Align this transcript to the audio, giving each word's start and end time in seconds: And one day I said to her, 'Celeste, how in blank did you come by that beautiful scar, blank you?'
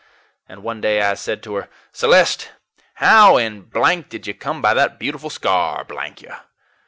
And 0.49 0.63
one 0.63 0.81
day 0.81 0.99
I 1.03 1.13
said 1.13 1.43
to 1.43 1.53
her, 1.53 1.69
'Celeste, 1.91 2.53
how 2.95 3.37
in 3.37 3.61
blank 3.61 4.09
did 4.09 4.25
you 4.25 4.33
come 4.33 4.59
by 4.59 4.73
that 4.73 4.97
beautiful 4.97 5.29
scar, 5.29 5.83
blank 5.85 6.23
you?' 6.23 6.33